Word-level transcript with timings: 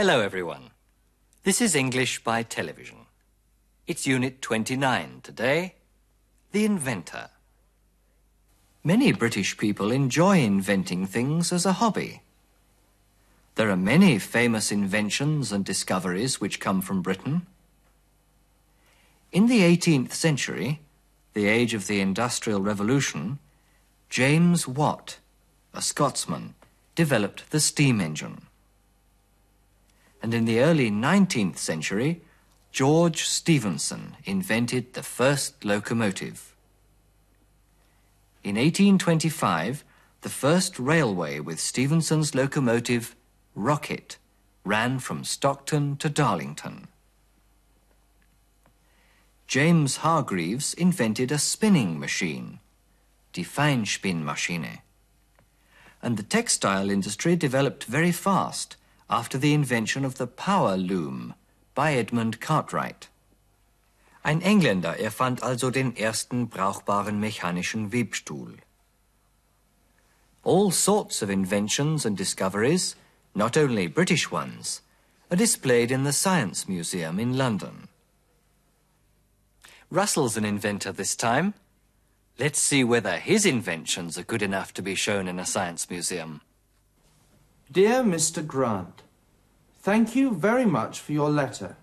Hello, 0.00 0.22
everyone. 0.22 0.70
This 1.44 1.60
is 1.60 1.74
English 1.74 2.24
by 2.24 2.42
Television. 2.42 3.00
It's 3.86 4.06
Unit 4.06 4.40
29 4.40 5.20
today 5.22 5.74
The 6.52 6.64
Inventor. 6.64 7.28
Many 8.82 9.12
British 9.12 9.58
people 9.58 9.90
enjoy 9.90 10.38
inventing 10.38 11.04
things 11.04 11.52
as 11.52 11.66
a 11.66 11.74
hobby. 11.74 12.22
There 13.56 13.68
are 13.68 13.76
many 13.76 14.18
famous 14.18 14.72
inventions 14.72 15.52
and 15.52 15.66
discoveries 15.66 16.40
which 16.40 16.60
come 16.60 16.80
from 16.80 17.02
Britain. 17.02 17.44
In 19.32 19.48
the 19.48 19.60
18th 19.60 20.12
century, 20.12 20.80
the 21.34 21.46
age 21.46 21.74
of 21.74 21.88
the 21.88 22.00
Industrial 22.00 22.62
Revolution, 22.62 23.38
James 24.08 24.66
Watt, 24.66 25.18
a 25.74 25.82
Scotsman, 25.82 26.54
developed 26.94 27.50
the 27.50 27.60
steam 27.60 28.00
engine. 28.00 28.46
And 30.22 30.34
in 30.34 30.44
the 30.44 30.60
early 30.60 30.90
19th 30.90 31.56
century, 31.56 32.20
George 32.72 33.24
Stephenson 33.24 34.16
invented 34.24 34.92
the 34.92 35.02
first 35.02 35.64
locomotive. 35.64 36.54
In 38.44 38.56
1825, 38.56 39.84
the 40.20 40.28
first 40.28 40.78
railway 40.78 41.40
with 41.40 41.58
Stephenson's 41.58 42.34
locomotive, 42.34 43.16
Rocket, 43.54 44.18
ran 44.64 44.98
from 44.98 45.24
Stockton 45.24 45.96
to 45.96 46.08
Darlington. 46.08 46.88
James 49.46 49.96
Hargreaves 49.98 50.74
invented 50.74 51.32
a 51.32 51.38
spinning 51.38 51.98
machine, 51.98 52.60
die 53.32 53.42
Feinspinnmaschine. 53.42 54.80
And 56.02 56.16
the 56.16 56.22
textile 56.22 56.88
industry 56.88 57.34
developed 57.34 57.84
very 57.84 58.12
fast 58.12 58.76
after 59.10 59.36
the 59.36 59.52
invention 59.52 60.04
of 60.04 60.18
the 60.18 60.26
power 60.26 60.76
loom 60.76 61.34
by 61.74 61.94
Edmund 61.94 62.40
Cartwright. 62.40 63.08
Ein 64.24 64.40
Engländer 64.40 64.98
erfand 65.00 65.42
also 65.42 65.70
den 65.70 65.96
ersten 65.96 66.48
brauchbaren 66.48 67.18
mechanischen 67.18 67.90
Webstuhl. 67.90 68.58
All 70.44 70.70
sorts 70.70 71.22
of 71.22 71.28
inventions 71.28 72.06
and 72.06 72.16
discoveries, 72.16 72.94
not 73.34 73.56
only 73.56 73.88
British 73.88 74.30
ones, 74.30 74.82
are 75.30 75.36
displayed 75.36 75.90
in 75.90 76.04
the 76.04 76.12
Science 76.12 76.68
Museum 76.68 77.18
in 77.18 77.36
London. 77.36 77.88
Russell's 79.90 80.36
an 80.36 80.44
inventor 80.44 80.92
this 80.92 81.16
time. 81.16 81.54
Let's 82.38 82.60
see 82.60 82.84
whether 82.84 83.18
his 83.18 83.44
inventions 83.44 84.16
are 84.16 84.22
good 84.22 84.42
enough 84.42 84.72
to 84.74 84.82
be 84.82 84.94
shown 84.94 85.26
in 85.26 85.40
a 85.40 85.44
science 85.44 85.90
museum. 85.90 86.42
Dear 87.72 88.02
Mr. 88.02 88.44
Grant, 88.44 89.02
Thank 89.82 90.14
you 90.16 90.34
very 90.34 90.66
much 90.66 91.00
for 91.00 91.12
your 91.12 91.30
letter. 91.30 91.76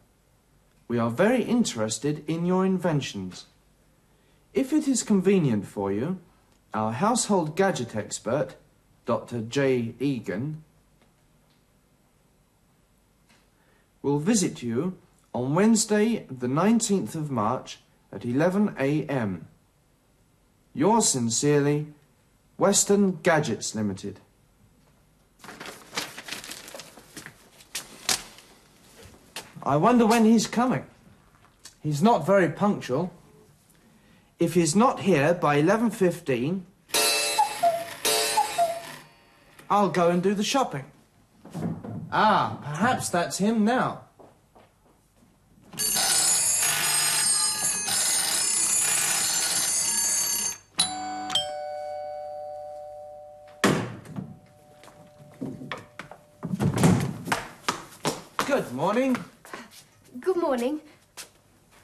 We 0.87 0.99
are 0.99 1.09
very 1.09 1.43
interested 1.43 2.23
in 2.27 2.45
your 2.45 2.65
inventions. 2.65 3.45
If 4.53 4.71
it 4.71 4.87
is 4.87 5.01
convenient 5.01 5.65
for 5.65 5.91
you, 5.91 6.19
our 6.73 6.91
household 6.91 7.55
gadget 7.55 7.95
expert, 7.95 8.55
Dr. 9.05 9.41
J. 9.41 9.95
Egan, 9.99 10.63
will 14.01 14.19
visit 14.19 14.61
you 14.61 14.97
on 15.33 15.55
Wednesday, 15.55 16.27
the 16.29 16.47
19th 16.47 17.15
of 17.15 17.31
March 17.31 17.79
at 18.11 18.25
11 18.25 18.75
a.m. 18.77 19.47
Yours 20.73 21.09
sincerely, 21.09 21.87
Western 22.57 23.19
Gadgets 23.23 23.73
Limited. 23.73 24.19
I 29.67 29.75
wonder 29.75 30.05
when 30.05 30.23
he's 30.23 30.47
coming. 30.47 30.85
He's 31.83 32.01
not 32.01 32.25
very 32.25 32.47
punctual. 32.47 33.11
If 34.39 34.53
he's 34.53 34.77
not 34.77 35.01
here 35.01 35.33
by 35.33 35.61
11.15, 35.61 36.61
I'll 39.69 39.89
go 39.89 40.09
and 40.09 40.23
do 40.23 40.33
the 40.33 40.43
shopping. 40.43 40.85
Ah, 42.13 42.59
perhaps 42.63 43.09
that's 43.09 43.39
him 43.39 43.65
now. 43.65 44.03
Good 58.45 58.71
morning. 58.71 59.17
Good 60.47 60.61
morning. 60.61 60.81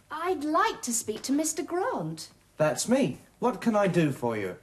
I'd 0.09 0.45
like 0.45 0.81
to 0.83 0.93
speak 0.93 1.21
to 1.23 1.33
Mr. 1.33 1.65
Grant. 1.65 2.29
That's 2.55 2.87
me. 2.87 3.17
What 3.39 3.59
can 3.59 3.75
I 3.75 3.87
do 3.87 4.13
for 4.13 4.37
you? 4.37 4.55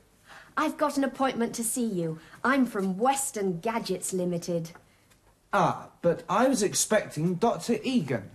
I've 0.56 0.78
got 0.78 0.96
an 0.96 1.04
appointment 1.04 1.54
to 1.56 1.62
see 1.62 1.84
you. 1.84 2.18
I'm 2.42 2.64
from 2.64 2.96
Western 2.96 3.60
Gadgets 3.60 4.14
Limited. 4.14 4.70
Ah, 5.52 5.88
but 6.00 6.22
I 6.30 6.48
was 6.48 6.62
expecting 6.62 7.34
Dr. 7.34 7.76
Egan. 7.82 8.30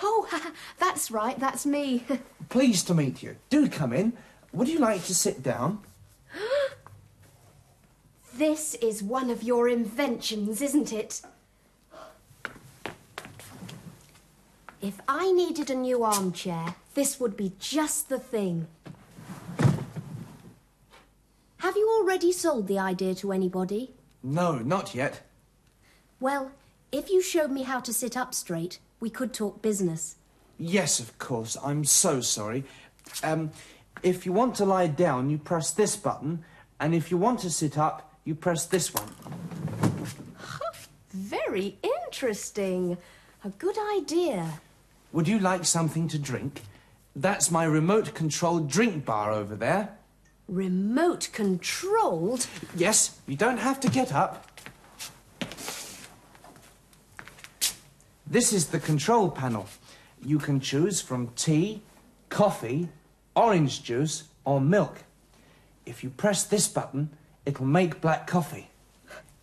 Oh, 0.00 0.28
that's 0.78 1.10
right, 1.10 1.36
that's 1.40 1.66
me. 1.66 2.04
Pleased 2.48 2.86
to 2.86 2.94
meet 2.94 3.24
you. 3.24 3.34
Do 3.50 3.68
come 3.68 3.92
in. 3.92 4.12
Would 4.52 4.68
you 4.68 4.78
like 4.78 5.02
to 5.06 5.16
sit 5.16 5.42
down? 5.42 5.80
this 8.36 8.76
is 8.76 9.02
one 9.02 9.30
of 9.30 9.42
your 9.42 9.68
inventions, 9.68 10.62
isn't 10.62 10.92
it? 10.92 11.22
If 14.82 15.00
I 15.06 15.30
needed 15.30 15.70
a 15.70 15.76
new 15.76 16.02
armchair, 16.02 16.74
this 16.94 17.20
would 17.20 17.36
be 17.36 17.52
just 17.60 18.08
the 18.08 18.18
thing. 18.18 18.66
Have 21.58 21.76
you 21.76 21.88
already 22.00 22.32
sold 22.32 22.66
the 22.66 22.80
idea 22.80 23.14
to 23.14 23.30
anybody? 23.30 23.92
No, 24.24 24.58
not 24.58 24.92
yet. 24.92 25.20
Well, 26.18 26.50
if 26.90 27.10
you 27.10 27.22
showed 27.22 27.52
me 27.52 27.62
how 27.62 27.78
to 27.78 27.92
sit 27.92 28.16
up 28.16 28.34
straight, 28.34 28.80
we 28.98 29.08
could 29.08 29.32
talk 29.32 29.62
business. 29.62 30.16
Yes, 30.58 30.98
of 30.98 31.16
course. 31.16 31.56
I'm 31.64 31.84
so 31.84 32.20
sorry. 32.20 32.64
Um, 33.22 33.52
if 34.02 34.26
you 34.26 34.32
want 34.32 34.56
to 34.56 34.64
lie 34.64 34.88
down, 34.88 35.30
you 35.30 35.38
press 35.38 35.70
this 35.70 35.94
button, 35.94 36.44
and 36.80 36.92
if 36.92 37.08
you 37.08 37.16
want 37.16 37.38
to 37.40 37.50
sit 37.50 37.78
up, 37.78 38.16
you 38.24 38.34
press 38.34 38.66
this 38.66 38.92
one. 38.92 39.08
Very 41.10 41.78
interesting. 41.82 42.98
A 43.44 43.50
good 43.50 43.76
idea. 43.96 44.60
Would 45.12 45.28
you 45.28 45.38
like 45.38 45.64
something 45.64 46.08
to 46.08 46.18
drink? 46.18 46.62
That's 47.14 47.50
my 47.50 47.64
remote 47.64 48.14
controlled 48.14 48.70
drink 48.70 49.04
bar 49.04 49.30
over 49.30 49.54
there. 49.54 49.98
Remote 50.48 51.28
controlled? 51.32 52.46
Yes, 52.74 53.20
you 53.26 53.36
don't 53.36 53.58
have 53.58 53.78
to 53.80 53.90
get 53.90 54.12
up. 54.12 54.46
This 58.26 58.54
is 58.54 58.68
the 58.68 58.80
control 58.80 59.30
panel. 59.30 59.68
You 60.24 60.38
can 60.38 60.58
choose 60.60 61.02
from 61.02 61.28
tea, 61.36 61.82
coffee, 62.30 62.88
orange 63.36 63.82
juice, 63.82 64.24
or 64.46 64.60
milk. 64.60 65.04
If 65.84 66.02
you 66.02 66.08
press 66.08 66.44
this 66.44 66.68
button, 66.68 67.10
it'll 67.44 67.66
make 67.66 68.00
black 68.00 68.26
coffee. 68.26 68.70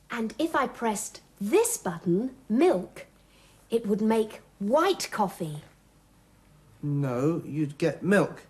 And 0.09 0.33
if 0.39 0.55
I 0.55 0.65
pressed 0.65 1.21
this 1.39 1.77
button, 1.77 2.31
milk, 2.49 3.05
it 3.69 3.85
would 3.85 4.01
make 4.01 4.41
white 4.59 5.09
coffee. 5.11 5.63
No, 6.83 7.41
you'd 7.45 7.77
get 7.77 8.03
milk. 8.03 8.43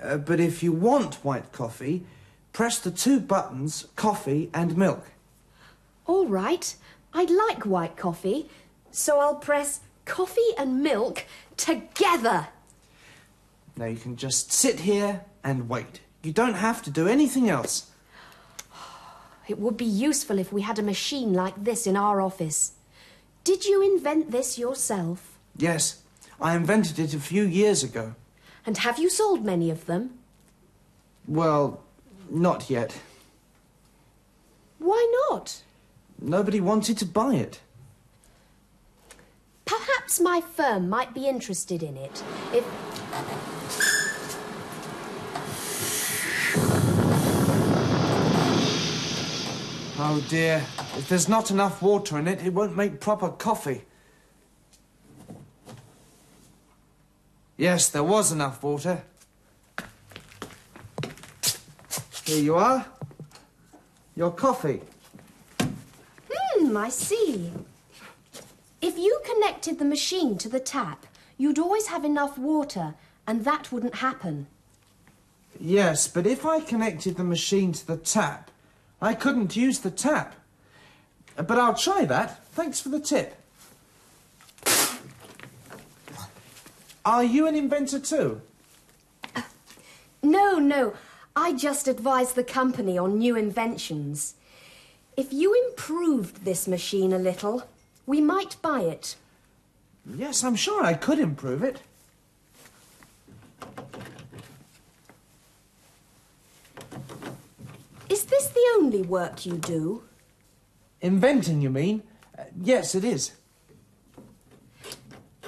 Uh, 0.00 0.16
but 0.16 0.40
if 0.40 0.62
you 0.62 0.72
want 0.72 1.24
white 1.24 1.52
coffee, 1.52 2.04
press 2.52 2.78
the 2.78 2.90
two 2.90 3.20
buttons, 3.20 3.86
coffee 3.94 4.50
and 4.52 4.76
milk. 4.76 5.12
All 6.06 6.26
right. 6.26 6.74
I'd 7.14 7.30
like 7.30 7.66
white 7.66 7.96
coffee, 7.96 8.48
so 8.90 9.20
I'll 9.20 9.34
press 9.34 9.80
coffee 10.04 10.40
and 10.56 10.82
milk 10.82 11.26
together. 11.56 12.48
Now 13.76 13.84
you 13.86 13.96
can 13.96 14.16
just 14.16 14.50
sit 14.50 14.80
here 14.80 15.24
and 15.44 15.68
wait. 15.68 16.00
You 16.22 16.32
don't 16.32 16.54
have 16.54 16.82
to 16.82 16.90
do 16.90 17.06
anything 17.06 17.48
else. 17.48 17.90
It 19.48 19.58
would 19.58 19.76
be 19.76 19.84
useful 19.84 20.38
if 20.38 20.52
we 20.52 20.62
had 20.62 20.78
a 20.78 20.82
machine 20.82 21.34
like 21.34 21.64
this 21.64 21.86
in 21.86 21.96
our 21.96 22.20
office. 22.20 22.72
Did 23.44 23.64
you 23.64 23.82
invent 23.82 24.30
this 24.30 24.56
yourself? 24.56 25.31
Yes, 25.56 26.02
I 26.40 26.56
invented 26.56 26.98
it 26.98 27.14
a 27.14 27.20
few 27.20 27.44
years 27.44 27.82
ago. 27.84 28.14
And 28.64 28.78
have 28.78 28.98
you 28.98 29.10
sold 29.10 29.44
many 29.44 29.70
of 29.70 29.86
them? 29.86 30.18
Well, 31.26 31.82
not 32.30 32.70
yet. 32.70 32.98
Why 34.78 35.26
not? 35.30 35.62
Nobody 36.20 36.60
wanted 36.60 36.98
to 36.98 37.06
buy 37.06 37.34
it. 37.34 37.60
Perhaps 39.64 40.20
my 40.20 40.40
firm 40.40 40.88
might 40.88 41.14
be 41.14 41.28
interested 41.28 41.82
in 41.82 41.96
it. 41.96 42.22
If. 42.52 42.64
Oh 49.98 50.24
dear. 50.28 50.64
If 50.96 51.08
there's 51.08 51.28
not 51.28 51.50
enough 51.50 51.80
water 51.80 52.18
in 52.18 52.28
it, 52.28 52.44
it 52.44 52.52
won't 52.52 52.76
make 52.76 53.00
proper 53.00 53.28
coffee. 53.28 53.84
Yes, 57.56 57.88
there 57.88 58.04
was 58.04 58.32
enough 58.32 58.62
water. 58.62 59.02
Here 62.24 62.42
you 62.42 62.54
are. 62.54 62.86
Your 64.16 64.30
coffee. 64.30 64.80
Hmm, 66.30 66.76
I 66.76 66.88
see. 66.88 67.50
If 68.80 68.98
you 68.98 69.20
connected 69.24 69.78
the 69.78 69.84
machine 69.84 70.38
to 70.38 70.48
the 70.48 70.60
tap, 70.60 71.06
you'd 71.36 71.58
always 71.58 71.88
have 71.88 72.04
enough 72.04 72.38
water, 72.38 72.94
and 73.26 73.44
that 73.44 73.70
wouldn't 73.70 73.96
happen. 73.96 74.46
Yes, 75.60 76.08
but 76.08 76.26
if 76.26 76.46
I 76.46 76.60
connected 76.60 77.16
the 77.16 77.24
machine 77.24 77.72
to 77.72 77.86
the 77.86 77.96
tap, 77.96 78.50
I 79.00 79.14
couldn't 79.14 79.56
use 79.56 79.80
the 79.80 79.90
tap. 79.90 80.34
But 81.36 81.58
I'll 81.58 81.74
try 81.74 82.04
that. 82.04 82.44
Thanks 82.48 82.80
for 82.80 82.88
the 82.88 83.00
tip. 83.00 83.34
Are 87.04 87.24
you 87.24 87.46
an 87.46 87.56
inventor 87.56 87.98
too? 87.98 88.40
No, 90.22 90.58
no. 90.58 90.94
I 91.34 91.52
just 91.52 91.88
advise 91.88 92.34
the 92.34 92.44
company 92.44 92.96
on 92.96 93.18
new 93.18 93.36
inventions. 93.36 94.34
If 95.16 95.32
you 95.32 95.54
improved 95.68 96.44
this 96.44 96.68
machine 96.68 97.12
a 97.12 97.18
little, 97.18 97.64
we 98.06 98.20
might 98.20 98.56
buy 98.62 98.82
it. 98.82 99.16
Yes, 100.06 100.44
I'm 100.44 100.56
sure 100.56 100.84
I 100.84 100.94
could 100.94 101.18
improve 101.18 101.62
it. 101.62 101.80
Is 108.08 108.24
this 108.24 108.48
the 108.48 108.64
only 108.76 109.02
work 109.02 109.44
you 109.44 109.54
do? 109.54 110.04
Inventing, 111.00 111.62
you 111.62 111.70
mean? 111.70 112.02
Uh, 112.38 112.44
yes, 112.60 112.94
it 112.94 113.04
is. 113.04 113.32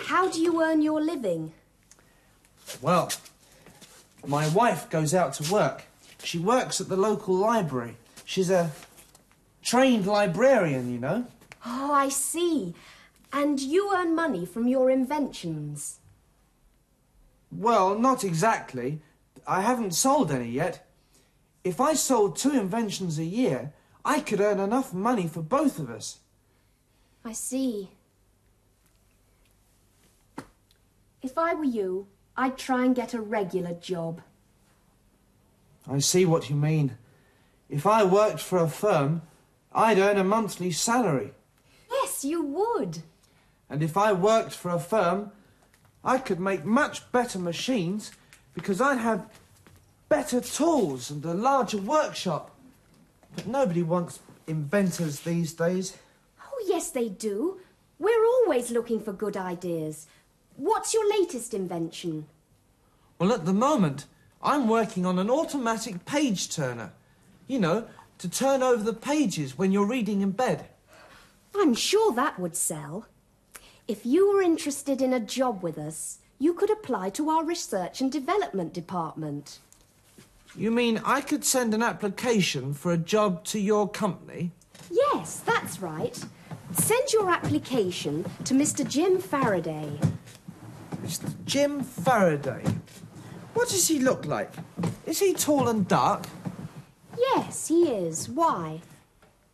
How 0.07 0.29
do 0.29 0.41
you 0.41 0.63
earn 0.63 0.83
your 0.83 1.01
living? 1.01 1.53
Well, 2.83 3.11
my 4.27 4.49
wife 4.49 4.91
goes 4.91 5.15
out 5.15 5.33
to 5.35 5.53
work. 5.53 5.85
She 6.23 6.39
works 6.39 6.81
at 6.81 6.89
the 6.89 6.97
local 6.97 7.35
library. 7.35 7.97
She's 8.25 8.51
a 8.51 8.71
trained 9.63 10.07
librarian, 10.07 10.93
you 10.93 10.99
know. 10.99 11.27
Oh, 11.65 11.93
I 11.93 12.11
see. 12.11 12.75
And 13.33 13.59
you 13.61 13.95
earn 13.95 14.15
money 14.15 14.45
from 14.45 14.69
your 14.69 14.91
inventions. 14.91 16.01
Well, 17.51 17.99
not 17.99 18.25
exactly. 18.25 19.01
I 19.47 19.63
haven't 19.63 19.95
sold 19.95 20.31
any 20.31 20.51
yet. 20.51 20.87
If 21.63 21.81
I 21.81 21.95
sold 21.95 22.37
two 22.37 22.53
inventions 22.53 23.19
a 23.19 23.25
year, 23.25 23.73
I 24.05 24.21
could 24.21 24.41
earn 24.41 24.61
enough 24.61 24.93
money 24.93 25.29
for 25.29 25.41
both 25.41 25.79
of 25.79 25.89
us. 25.89 26.19
I 27.25 27.33
see. 27.33 27.89
If 31.25 31.39
I 31.39 31.55
were 31.55 31.65
you, 31.65 32.07
I'd 32.37 32.59
try 32.59 32.85
and 32.85 32.95
get 32.95 33.15
a 33.15 33.21
regular 33.23 33.73
job. 33.73 34.21
I 35.91 35.99
see 35.99 36.27
what 36.27 36.51
you 36.51 36.55
mean. 36.55 36.99
If 37.71 37.87
I 37.87 38.05
worked 38.05 38.41
for 38.41 38.59
a 38.59 38.69
firm, 38.69 39.23
I'd 39.73 39.99
earn 39.99 40.19
a 40.19 40.23
monthly 40.23 40.71
salary. 40.71 41.33
Yes, 41.91 42.27
you 42.27 42.45
would. 42.45 42.99
And 43.71 43.83
if 43.83 43.97
I 43.97 44.13
worked 44.13 44.53
for 44.53 44.69
a 44.71 44.79
firm, 44.79 45.33
I 46.05 46.19
could 46.19 46.41
make 46.41 46.67
much 46.67 47.11
better 47.11 47.39
machines 47.39 48.13
because 48.53 48.83
I'd 48.83 48.99
have 48.99 49.27
better 50.11 50.43
tools 50.43 51.11
and 51.11 51.25
a 51.25 51.33
larger 51.33 51.79
workshop. 51.79 52.55
But 53.35 53.47
nobody 53.47 53.83
wants 53.83 54.21
inventors 54.47 55.21
these 55.21 55.55
days. 55.55 55.97
Oh, 56.39 56.65
yes, 56.69 56.91
they 56.91 57.09
do. 57.09 57.61
We're 57.99 58.27
always 58.27 58.71
looking 58.71 59.01
for 59.01 59.15
good 59.15 59.39
ideas. 59.39 60.07
What's 60.57 60.95
your 60.95 61.09
latest 61.11 61.55
invention? 61.55 62.27
Well, 63.19 63.33
at 63.33 63.45
the 63.45 63.53
moment, 63.53 64.07
I'm 64.43 64.69
working 64.69 65.05
on 65.07 65.19
an 65.19 65.31
automatic 65.31 66.05
page 66.05 66.55
turner. 66.55 66.93
You 67.47 67.59
know, 67.59 67.87
to 68.19 68.29
turn 68.29 68.63
over 68.63 68.83
the 68.83 68.95
pages 68.95 69.59
when 69.59 69.73
you're 69.73 69.87
reading 69.87 70.21
in 70.21 70.31
bed. 70.31 70.67
I'm 71.55 71.75
sure 71.75 72.13
that 72.13 72.39
would 72.39 72.57
sell. 72.57 73.07
If 73.87 74.07
you 74.07 74.33
were 74.33 74.43
interested 74.43 75.03
in 75.03 75.13
a 75.13 75.21
job 75.21 75.63
with 75.63 75.77
us, 75.77 76.19
you 76.39 76.55
could 76.55 76.71
apply 76.71 77.11
to 77.11 77.29
our 77.29 77.45
research 77.45 78.01
and 78.01 78.11
development 78.11 78.73
department. 78.73 79.59
You 80.57 80.71
mean 80.71 81.01
I 81.05 81.21
could 81.21 81.45
send 81.45 81.75
an 81.75 81.83
application 81.83 82.75
for 82.75 82.93
a 82.93 82.99
job 82.99 83.45
to 83.47 83.59
your 83.59 83.89
company? 83.89 84.53
Yes, 84.91 85.41
that's 85.45 85.81
right. 85.81 86.19
Send 86.73 87.13
your 87.13 87.31
application 87.31 88.25
to 88.45 88.55
Mr. 88.55 88.89
Jim 88.89 89.19
Faraday. 89.19 89.99
Mr. 91.05 91.45
Jim 91.45 91.83
Faraday. 91.83 92.65
What 93.53 93.69
does 93.69 93.89
he 93.89 93.99
look 93.99 94.25
like? 94.25 94.51
Is 95.05 95.21
he 95.21 95.35
tall 95.35 95.69
and 95.69 95.87
dark? 95.87 96.25
Yes, 97.19 97.69
he 97.69 97.91
is. 97.91 98.27
Why? 98.27 98.81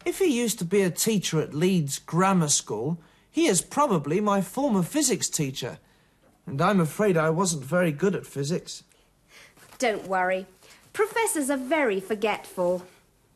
If 0.04 0.20
he 0.20 0.26
used 0.26 0.60
to 0.60 0.64
be 0.64 0.82
a 0.82 0.90
teacher 0.90 1.40
at 1.40 1.52
Leeds 1.52 1.98
Grammar 1.98 2.48
School, 2.48 2.98
he 3.28 3.48
is 3.48 3.62
probably 3.62 4.20
my 4.20 4.40
former 4.40 4.84
physics 4.84 5.28
teacher. 5.28 5.78
And 6.46 6.62
I'm 6.62 6.78
afraid 6.78 7.16
I 7.16 7.30
wasn't 7.30 7.64
very 7.64 7.90
good 7.90 8.14
at 8.14 8.26
physics. 8.26 8.84
Don't 9.78 10.06
worry. 10.06 10.46
Professors 10.92 11.50
are 11.50 11.56
very 11.56 11.98
forgetful. 11.98 12.86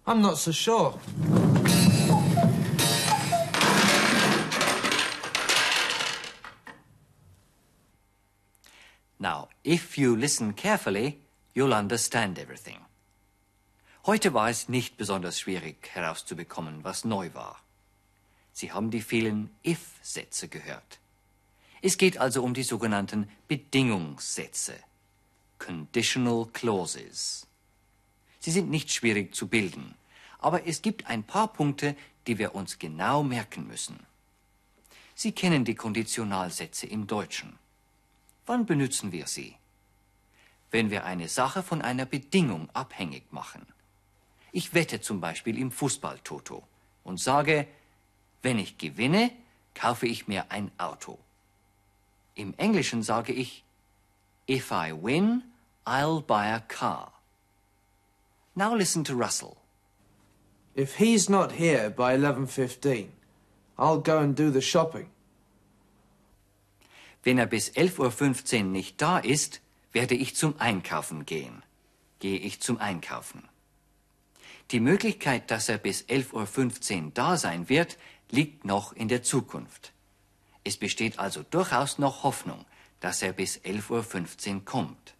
I'm 0.06 0.22
not 0.22 0.38
so 0.38 0.52
sure. 0.52 1.00
If 9.64 9.98
you 9.98 10.14
listen 10.14 10.54
carefully, 10.54 11.18
you'll 11.54 11.74
understand 11.74 12.38
everything. 12.38 12.78
Heute 14.06 14.34
war 14.34 14.50
es 14.50 14.68
nicht 14.68 14.98
besonders 14.98 15.40
schwierig 15.40 15.88
herauszubekommen, 15.94 16.84
was 16.84 17.04
neu 17.04 17.32
war. 17.32 17.56
Sie 18.52 18.70
haben 18.70 18.90
die 18.90 19.00
vielen 19.00 19.50
if-Sätze 19.64 20.48
gehört. 20.48 21.00
Es 21.80 21.96
geht 21.96 22.18
also 22.18 22.42
um 22.42 22.54
die 22.54 22.62
sogenannten 22.62 23.28
Bedingungssätze, 23.48 24.74
Conditional 25.58 26.46
Clauses. 26.52 27.46
Sie 28.40 28.50
sind 28.50 28.70
nicht 28.70 28.92
schwierig 28.92 29.34
zu 29.34 29.48
bilden, 29.48 29.94
aber 30.38 30.66
es 30.66 30.82
gibt 30.82 31.06
ein 31.06 31.24
paar 31.24 31.48
Punkte, 31.52 31.96
die 32.26 32.38
wir 32.38 32.54
uns 32.54 32.78
genau 32.78 33.22
merken 33.22 33.66
müssen. 33.66 33.98
Sie 35.14 35.32
kennen 35.32 35.64
die 35.64 35.74
Konditionalsätze 35.74 36.86
im 36.86 37.06
Deutschen. 37.06 37.58
Wann 38.46 38.66
benutzen 38.66 39.12
wir 39.12 39.26
sie? 39.26 39.56
Wenn 40.70 40.90
wir 40.90 41.04
eine 41.04 41.28
Sache 41.28 41.62
von 41.62 41.82
einer 41.82 42.04
Bedingung 42.04 42.68
abhängig 42.72 43.32
machen. 43.32 43.66
Ich 44.52 44.74
wette 44.74 45.00
zum 45.00 45.20
Beispiel 45.20 45.58
im 45.58 45.70
Fußballtoto 45.70 46.62
und 47.04 47.20
sage, 47.20 47.66
wenn 48.42 48.58
ich 48.58 48.78
gewinne, 48.78 49.30
kaufe 49.74 50.06
ich 50.06 50.28
mir 50.28 50.50
ein 50.50 50.70
Auto. 50.78 51.18
Im 52.34 52.54
Englischen 52.56 53.02
sage 53.02 53.32
ich, 53.32 53.64
if 54.48 54.70
I 54.70 54.92
win, 54.92 55.42
I'll 55.86 56.20
buy 56.20 56.52
a 56.52 56.60
car. 56.60 57.12
Now 58.54 58.74
listen 58.74 59.04
to 59.04 59.14
Russell. 59.14 59.56
If 60.76 60.96
he's 60.96 61.28
not 61.28 61.52
here 61.52 61.90
by 61.90 62.16
11.15, 62.16 63.08
I'll 63.78 63.98
go 63.98 64.18
and 64.18 64.36
do 64.36 64.50
the 64.50 64.60
shopping. 64.60 65.08
Wenn 67.24 67.38
er 67.38 67.46
bis 67.46 67.72
11.15 67.72 68.58
Uhr 68.58 68.64
nicht 68.64 69.00
da 69.00 69.18
ist, 69.18 69.62
werde 69.92 70.14
ich 70.14 70.36
zum 70.36 70.60
Einkaufen 70.60 71.24
gehen. 71.24 71.62
Gehe 72.20 72.38
ich 72.38 72.60
zum 72.60 72.78
Einkaufen. 72.78 73.48
Die 74.70 74.80
Möglichkeit, 74.80 75.50
dass 75.50 75.68
er 75.68 75.78
bis 75.78 76.04
11.15 76.04 77.04
Uhr 77.04 77.10
da 77.14 77.36
sein 77.36 77.68
wird, 77.68 77.98
liegt 78.30 78.64
noch 78.64 78.92
in 78.92 79.08
der 79.08 79.22
Zukunft. 79.22 79.92
Es 80.64 80.76
besteht 80.76 81.18
also 81.18 81.42
durchaus 81.42 81.98
noch 81.98 82.22
Hoffnung, 82.22 82.64
dass 83.00 83.22
er 83.22 83.32
bis 83.32 83.58
11.15 83.58 84.54
Uhr 84.54 84.64
kommt. 84.64 85.14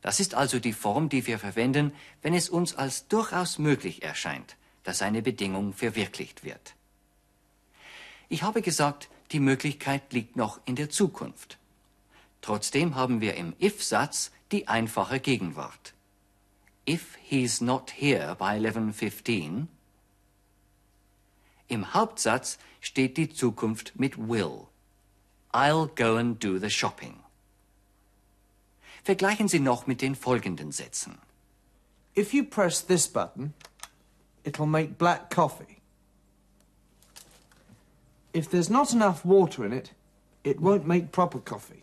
Das 0.00 0.20
ist 0.20 0.34
also 0.34 0.58
die 0.58 0.72
Form, 0.72 1.08
die 1.08 1.26
wir 1.26 1.38
verwenden, 1.38 1.92
wenn 2.22 2.34
es 2.34 2.48
uns 2.48 2.74
als 2.74 3.08
durchaus 3.08 3.58
möglich 3.58 4.02
erscheint, 4.02 4.56
dass 4.84 5.02
eine 5.02 5.22
Bedingung 5.22 5.72
verwirklicht 5.72 6.44
wird. 6.44 6.74
Ich 8.28 8.42
habe 8.42 8.62
gesagt, 8.62 9.08
die 9.32 9.40
Möglichkeit 9.40 10.12
liegt 10.12 10.36
noch 10.36 10.60
in 10.64 10.76
der 10.76 10.90
Zukunft. 10.90 11.58
Trotzdem 12.40 12.94
haben 12.94 13.20
wir 13.20 13.34
im 13.34 13.54
if-Satz 13.60 14.30
die 14.52 14.68
einfache 14.68 15.20
Gegenwart. 15.20 15.94
If 16.88 17.18
he's 17.22 17.60
not 17.60 17.90
here 17.90 18.34
by 18.36 18.56
11.15, 18.56 19.66
im 21.68 21.92
Hauptsatz 21.92 22.58
steht 22.80 23.18
die 23.18 23.28
Zukunft 23.28 23.98
mit 23.98 24.16
will. 24.16 24.66
I'll 25.52 25.88
go 25.94 26.16
and 26.16 26.42
do 26.42 26.58
the 26.58 26.70
shopping. 26.70 27.20
Vergleichen 29.04 29.48
Sie 29.48 29.60
noch 29.60 29.86
mit 29.86 30.00
den 30.00 30.14
folgenden 30.14 30.72
Sätzen. 30.72 31.18
If 32.16 32.32
you 32.32 32.44
press 32.44 32.84
this 32.84 33.06
button, 33.08 33.54
it'll 34.44 34.66
make 34.66 34.94
black 34.98 35.30
coffee. 35.30 35.77
If 38.38 38.48
there's 38.48 38.70
not 38.70 38.92
enough 38.92 39.24
water 39.24 39.66
in 39.66 39.72
it, 39.72 39.90
it 40.44 40.60
won't 40.60 40.86
make 40.86 41.10
proper 41.10 41.40
coffee. 41.40 41.82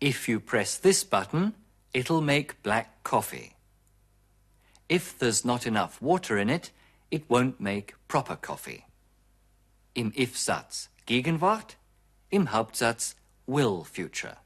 If 0.00 0.28
you 0.28 0.38
press 0.38 0.76
this 0.76 1.02
button, 1.02 1.54
it'll 1.92 2.20
make 2.20 2.62
black 2.62 3.02
coffee. 3.02 3.56
If 4.88 5.18
there's 5.18 5.44
not 5.44 5.66
enough 5.66 6.00
water 6.00 6.38
in 6.38 6.48
it, 6.48 6.70
it 7.10 7.28
won't 7.28 7.60
make 7.60 7.96
proper 8.06 8.36
coffee. 8.36 8.86
Im 9.96 10.12
If-Satz 10.14 10.86
Gegenwart, 11.04 11.74
im 12.30 12.46
Hauptsatz 12.46 13.16
will 13.48 13.82
future. 13.82 14.36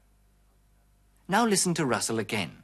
Now 1.27 1.45
listen 1.45 1.75
to 1.75 1.85
Russell 1.85 2.17
again. 2.17 2.63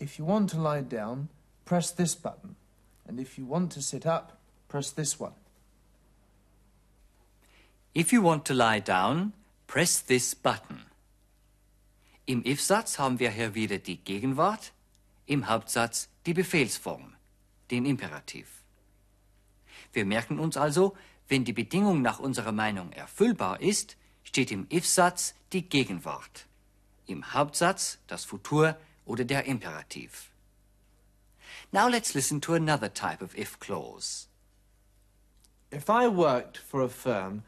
If 0.00 0.18
you 0.18 0.24
want 0.24 0.50
to 0.50 0.60
lie 0.60 0.80
down, 0.80 1.28
press 1.64 1.92
this 1.92 2.16
button. 2.16 2.56
And 3.06 3.20
if 3.20 3.38
you 3.38 3.46
want 3.46 3.70
to 3.74 3.80
sit 3.80 4.04
up, 4.04 4.40
press 4.66 4.90
this 4.90 5.20
one. 5.20 5.34
If 7.96 8.12
you 8.12 8.20
want 8.22 8.44
to 8.44 8.52
lie 8.52 8.80
down, 8.80 9.32
press 9.66 10.02
this 10.02 10.34
button. 10.34 10.84
Im 12.26 12.44
If-Satz 12.44 12.98
haben 12.98 13.18
wir 13.18 13.30
hier 13.30 13.54
wieder 13.54 13.78
die 13.78 13.96
Gegenwart, 13.96 14.72
im 15.24 15.48
Hauptsatz 15.48 16.10
die 16.26 16.34
Befehlsform, 16.34 17.14
den 17.70 17.86
Imperativ. 17.86 18.48
Wir 19.94 20.04
merken 20.04 20.38
uns 20.38 20.58
also, 20.58 20.94
wenn 21.28 21.46
die 21.46 21.54
Bedingung 21.54 22.02
nach 22.02 22.18
unserer 22.18 22.52
Meinung 22.52 22.92
erfüllbar 22.92 23.62
ist, 23.62 23.96
steht 24.24 24.50
im 24.50 24.66
If-Satz 24.70 25.34
die 25.54 25.66
Gegenwart, 25.66 26.44
im 27.06 27.32
Hauptsatz 27.32 27.96
das 28.08 28.26
Futur 28.26 28.76
oder 29.06 29.24
der 29.24 29.46
Imperativ. 29.46 30.28
Now 31.72 31.88
let's 31.88 32.12
listen 32.12 32.42
to 32.42 32.52
another 32.52 32.92
type 32.92 33.24
of 33.24 33.34
if 33.38 33.58
clause. 33.58 34.28
If 35.72 35.88
I 35.88 36.06
worked 36.14 36.58
for 36.58 36.82
a 36.82 36.88
firm, 36.90 37.42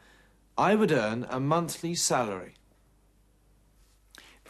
I 0.59 0.75
would 0.75 0.91
earn 0.91 1.25
a 1.29 1.39
monthly 1.39 1.95
salary. 1.95 2.53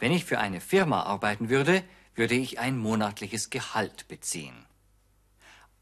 Wenn 0.00 0.10
ich 0.10 0.24
für 0.24 0.40
eine 0.40 0.60
Firma 0.60 1.04
arbeiten 1.04 1.50
würde, 1.50 1.84
würde 2.16 2.34
ich 2.34 2.58
ein 2.58 2.76
monatliches 2.78 3.48
Gehalt 3.48 4.08
beziehen. 4.08 4.66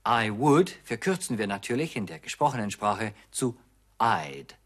I 0.06 0.30
would 0.30 0.68
verkürzen 0.84 1.38
wir 1.38 1.46
natürlich 1.46 1.96
in 1.96 2.04
der 2.04 2.18
gesprochenen 2.18 2.70
Sprache 2.70 3.14
zu 3.30 3.58
I'd. 3.98 4.56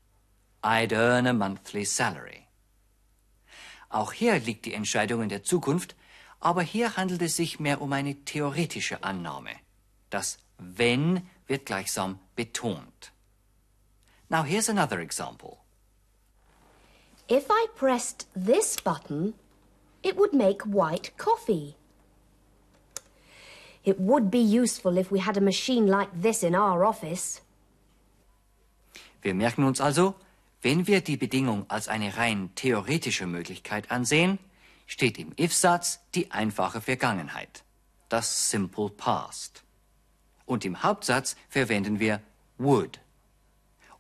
I'd 0.64 0.92
earn 0.92 1.28
a 1.28 1.32
monthly 1.32 1.84
salary. 1.84 2.48
Auch 3.88 4.12
hier 4.12 4.40
liegt 4.40 4.64
die 4.64 4.74
Entscheidung 4.74 5.22
in 5.22 5.28
der 5.28 5.44
Zukunft, 5.44 5.94
aber 6.40 6.62
hier 6.62 6.96
handelt 6.96 7.22
es 7.22 7.36
sich 7.36 7.60
mehr 7.60 7.80
um 7.80 7.92
eine 7.92 8.16
theoretische 8.24 9.04
Annahme. 9.04 9.52
Das 10.10 10.38
wenn 10.58 11.28
wird 11.46 11.66
gleichsam 11.66 12.18
betont. 12.34 13.11
Now 14.32 14.44
here's 14.44 14.70
another 14.70 14.98
example. 15.00 15.58
If 17.28 17.50
I 17.50 17.66
pressed 17.76 18.26
this 18.34 18.80
button, 18.80 19.34
it 20.02 20.16
would 20.16 20.32
make 20.32 20.62
white 20.62 21.10
coffee. 21.18 21.76
It 23.84 24.00
would 24.00 24.30
be 24.30 24.38
useful 24.38 24.96
if 24.96 25.10
we 25.10 25.18
had 25.18 25.36
a 25.36 25.40
machine 25.42 25.86
like 25.86 26.08
this 26.14 26.42
in 26.42 26.54
our 26.54 26.82
office. 26.82 27.42
Wir 29.20 29.34
merken 29.34 29.64
uns 29.64 29.80
also, 29.80 30.14
wenn 30.62 30.86
wir 30.86 31.02
die 31.02 31.18
Bedingung 31.18 31.66
als 31.68 31.88
eine 31.88 32.16
rein 32.16 32.54
theoretische 32.54 33.26
Möglichkeit 33.26 33.90
ansehen, 33.90 34.38
steht 34.86 35.18
im 35.18 35.32
If-Satz 35.38 36.00
die 36.14 36.30
einfache 36.30 36.80
Vergangenheit, 36.80 37.64
das 38.08 38.50
Simple 38.50 38.88
Past. 38.88 39.62
Und 40.46 40.64
im 40.64 40.82
Hauptsatz 40.82 41.36
verwenden 41.50 42.00
wir 42.00 42.20
would. 42.58 42.98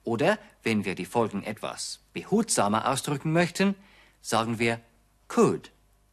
Oder 0.04 0.38
wenn 0.62 0.84
wir 0.84 0.94
die 0.94 1.04
Folgen 1.04 1.42
etwas 1.44 2.00
behutsamer 2.12 2.88
ausdrücken 2.88 3.32
möchten, 3.32 3.74
sagen 4.20 4.58
wir 4.58 4.80
could 5.28 5.70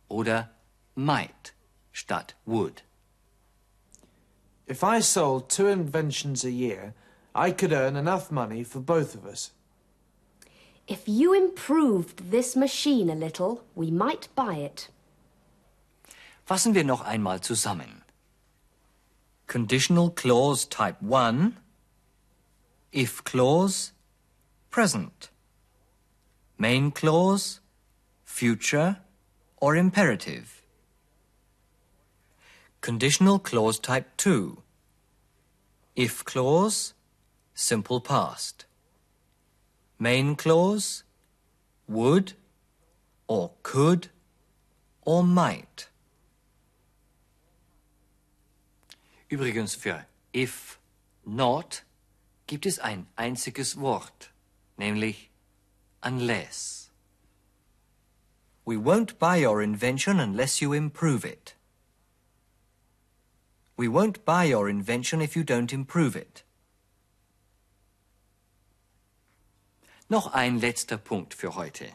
oder 0.08 0.50
might 0.96 1.54
statt 1.92 2.36
would. 2.46 2.84
If 4.68 4.84
I 4.84 5.02
sold 5.02 5.50
two 5.50 5.68
inventions 5.68 6.44
a 6.44 6.52
year, 6.52 6.94
I 7.34 7.52
could 7.52 7.72
earn 7.72 7.96
enough 7.96 8.32
money 8.32 8.64
for 8.64 8.80
both 8.80 9.16
of 9.16 9.26
us. 9.26 9.52
If 10.88 11.08
you 11.08 11.34
improved 11.34 12.32
this 12.32 12.56
machine 12.56 13.10
a 13.10 13.16
little, 13.16 13.64
we 13.76 13.92
might 13.92 14.28
buy 14.36 14.56
it. 14.56 14.90
Fassen 16.46 16.74
wir 16.74 16.84
noch 16.84 17.02
einmal 17.02 17.42
zusammen. 17.42 18.04
Conditional 19.48 20.10
clause 20.10 20.68
type 20.68 20.98
1, 21.02 21.54
if 22.92 23.24
clause, 23.24 23.94
present. 24.70 25.30
Main 26.58 26.92
clause, 26.92 27.62
future 28.24 28.98
or 29.58 29.76
imperative. 29.76 30.64
Conditional 32.82 33.40
clause 33.40 33.80
type 33.80 34.16
2, 34.18 34.62
if 35.96 36.24
clause, 36.24 36.94
simple 37.54 38.00
past. 38.00 38.66
Main 40.00 40.36
clause, 40.36 41.04
would 41.88 42.34
or 43.28 43.52
could 43.64 44.08
or 45.02 45.24
might. 45.24 45.90
Übrigens 49.30 49.76
für 49.76 50.06
if 50.34 50.80
not 51.26 51.84
gibt 52.50 52.66
es 52.66 52.80
ein 52.80 53.06
einziges 53.16 53.80
Wort, 53.80 54.32
nämlich 54.76 55.30
unless. 56.02 56.90
We 58.66 58.76
won't 58.76 59.20
buy 59.20 59.38
your 59.46 59.62
invention 59.62 60.20
unless 60.20 60.60
you 60.60 60.74
improve 60.74 61.24
it. 61.26 61.56
We 63.78 63.88
won't 63.88 64.26
buy 64.26 64.52
your 64.52 64.68
invention 64.68 65.22
if 65.22 65.36
you 65.36 65.44
don't 65.44 65.72
improve 65.72 66.16
it. 66.16 66.44
Noch 70.10 70.34
ein 70.34 70.60
letzter 70.60 70.98
Punkt 70.98 71.36
für 71.36 71.54
heute. 71.54 71.86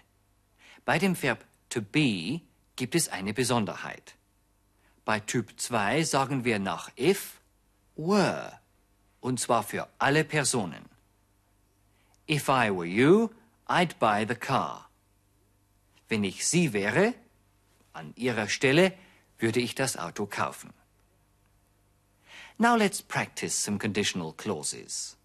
Bei 0.85 1.01
dem 1.01 1.21
Verb 1.21 1.45
to 1.69 1.83
be 1.83 2.43
gibt 2.77 2.95
es 2.95 3.09
eine 3.09 3.35
Besonderheit. 3.35 4.15
Bei 5.05 5.19
Typ 5.19 5.59
2 5.59 6.05
sagen 6.05 6.45
wir 6.45 6.61
nach 6.61 6.93
if 6.97 7.41
were, 7.97 8.61
und 9.25 9.41
zwar 9.41 9.63
für 9.63 9.89
alle 9.99 10.23
Personen. 10.23 10.85
If 12.29 12.49
I 12.49 12.69
were 12.71 12.85
you, 12.85 13.31
I'd 13.67 13.99
buy 13.99 14.27
the 14.29 14.35
car. 14.35 14.91
Wenn 16.09 16.25
ich 16.25 16.47
Sie 16.47 16.75
wäre, 16.75 17.15
an 17.95 18.13
Ihrer 18.17 18.49
Stelle 18.49 18.93
würde 19.39 19.61
ich 19.61 19.75
das 19.75 19.97
Auto 19.97 20.27
kaufen. 20.27 20.75
Now 22.59 22.77
let's 22.77 23.01
practice 23.01 23.55
some 23.55 23.79
conditional 23.79 24.35
clauses. 24.35 25.17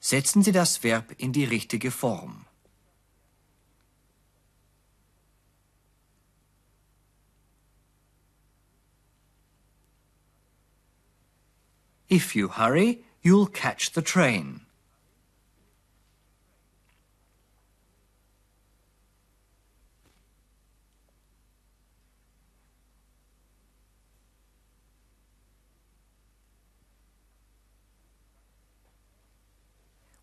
Setzen 0.00 0.42
Sie 0.42 0.52
das 0.52 0.82
Verb 0.82 1.14
in 1.18 1.32
die 1.32 1.44
richtige 1.44 1.92
Form. 1.92 2.46
If 12.12 12.36
you 12.36 12.48
hurry, 12.48 13.04
you'll 13.22 13.46
catch 13.46 13.92
the 13.92 14.02
train. 14.02 14.60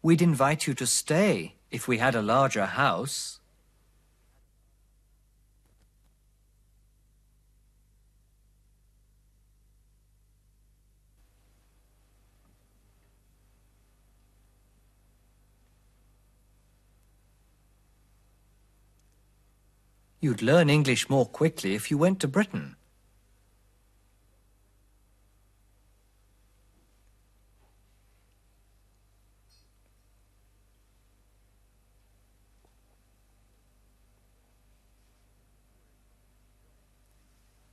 We'd 0.03 0.21
invite 0.21 0.67
you 0.67 0.75
to 0.75 0.85
stay 0.85 1.55
if 1.71 1.87
we 1.87 1.97
had 1.97 2.13
a 2.13 2.21
larger 2.21 2.67
house. 2.67 3.38
You'd 20.21 20.41
learn 20.41 20.69
English 20.69 21.09
more 21.09 21.25
quickly 21.25 21.75
if 21.75 21.89
you 21.89 21.97
went 21.97 22.19
to 22.19 22.27
Britain. 22.27 22.75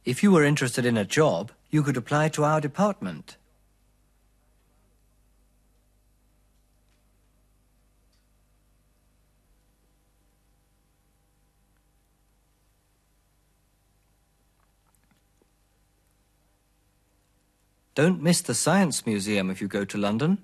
If 0.04 0.22
you 0.22 0.30
were 0.30 0.44
interested 0.44 0.86
in 0.86 0.96
a 0.96 1.04
job, 1.04 1.50
you 1.68 1.82
could 1.82 1.96
apply 1.96 2.28
to 2.28 2.44
our 2.44 2.60
department. 2.60 3.36
Don't 17.96 18.22
miss 18.22 18.42
the 18.42 18.52
Science 18.52 19.06
Museum 19.06 19.50
if 19.50 19.62
you 19.62 19.68
go 19.68 19.86
to 19.86 19.96
London. 19.96 20.36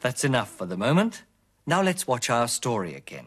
That's 0.00 0.24
enough 0.24 0.48
for 0.48 0.64
the 0.64 0.78
moment. 0.78 1.24
Now 1.66 1.82
let's 1.82 2.06
watch 2.06 2.30
our 2.30 2.48
story 2.48 2.94
again. 2.94 3.26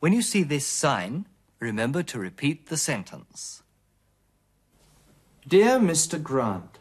When 0.00 0.12
you 0.12 0.20
see 0.20 0.42
this 0.42 0.66
sign, 0.66 1.24
remember 1.58 2.02
to 2.02 2.18
repeat 2.18 2.66
the 2.66 2.76
sentence. 2.76 3.62
Dear 5.46 5.78
Mr. 5.78 6.22
Grant, 6.22 6.78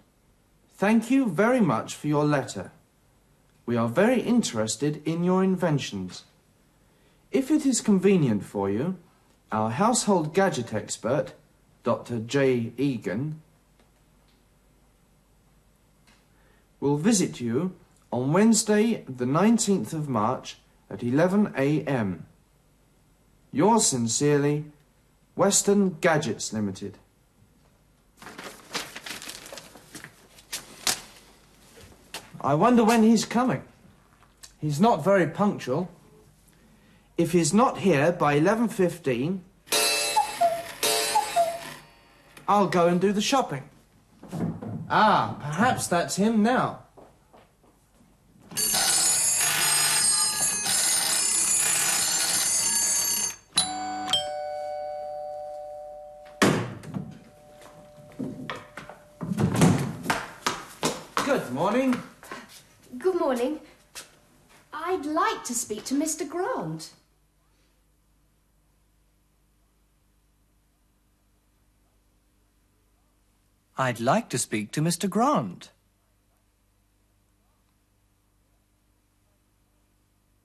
thank 0.75 1.09
you 1.09 1.29
very 1.29 1.61
much 1.61 1.95
for 1.95 2.07
your 2.07 2.25
letter. 2.25 2.71
We 3.65 3.77
are 3.77 3.87
very 3.87 4.19
interested 4.19 5.01
in 5.07 5.23
your 5.23 5.45
inventions. 5.45 6.25
If 7.31 7.49
it 7.49 7.65
is 7.65 7.79
convenient 7.79 8.43
for 8.43 8.69
you, 8.69 8.97
our 9.51 9.69
household 9.71 10.33
gadget 10.33 10.73
expert, 10.73 11.33
Dr. 11.83 12.19
J. 12.19 12.71
Egan, 12.77 13.41
will 16.79 16.97
visit 16.97 17.39
you 17.39 17.73
on 18.11 18.33
Wednesday, 18.33 19.03
the 19.07 19.25
19th 19.25 19.93
of 19.93 20.07
March 20.07 20.57
at 20.89 21.03
11 21.03 21.53
a.m. 21.57 22.25
Yours 23.51 23.85
sincerely, 23.87 24.65
Western 25.35 25.97
Gadgets 26.01 26.53
Limited. 26.53 26.97
I 32.39 32.53
wonder 32.53 32.83
when 32.83 33.03
he's 33.03 33.25
coming. 33.25 33.63
He's 34.59 34.79
not 34.79 35.03
very 35.03 35.27
punctual. 35.27 35.89
If 37.17 37.31
he's 37.31 37.51
not 37.51 37.79
here 37.79 38.11
by 38.11 38.39
11.15, 38.39 39.39
I'll 42.47 42.67
go 42.67 42.87
and 42.87 43.01
do 43.01 43.11
the 43.11 43.21
shopping. 43.21 43.63
Ah, 44.87 45.35
perhaps 45.41 45.87
that's 45.87 46.15
him 46.17 46.43
now. 46.43 46.83
Good 61.25 61.51
morning. 61.51 61.99
Good 62.99 63.15
morning. 63.15 63.59
I'd 64.71 65.05
like 65.07 65.43
to 65.45 65.55
speak 65.55 65.83
to 65.85 65.95
Mr. 65.95 66.29
Grant. 66.29 66.91
I'd 73.77 73.99
like 73.99 74.29
to 74.29 74.39
speak 74.39 74.71
to 74.71 74.81
Mr. 74.81 75.07
Grant. 75.07 75.69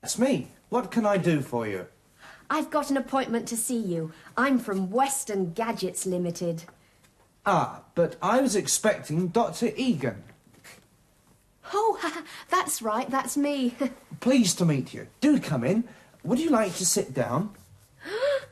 That's 0.01 0.19
me. 0.19 0.49
What 0.69 0.91
can 0.91 1.05
I 1.05 1.17
do 1.17 1.41
for 1.41 1.67
you? 1.67 1.87
I've 2.49 2.69
got 2.69 2.91
an 2.91 2.97
appointment 2.97 3.47
to 3.47 3.57
see 3.57 3.79
you. 3.79 4.11
I'm 4.37 4.59
from 4.59 4.91
Western 4.91 5.53
Gadgets 5.53 6.05
Limited. 6.05 6.65
Ah, 7.45 7.81
but 7.95 8.15
I 8.21 8.41
was 8.41 8.55
expecting 8.55 9.29
Dr. 9.29 9.71
Egan. 9.75 10.23
Oh, 11.73 12.23
that's 12.49 12.81
right, 12.81 13.09
that's 13.09 13.35
me. 13.35 13.75
Pleased 14.19 14.59
to 14.59 14.65
meet 14.65 14.93
you. 14.93 15.07
Do 15.21 15.39
come 15.39 15.63
in. 15.63 15.85
Would 16.23 16.39
you 16.39 16.49
like 16.49 16.75
to 16.75 16.85
sit 16.85 17.13
down? 17.13 17.53